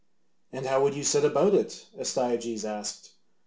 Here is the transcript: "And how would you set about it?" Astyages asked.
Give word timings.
"And 0.51 0.65
how 0.65 0.81
would 0.81 0.95
you 0.95 1.03
set 1.03 1.23
about 1.23 1.53
it?" 1.53 1.85
Astyages 1.95 2.65
asked. 2.65 3.11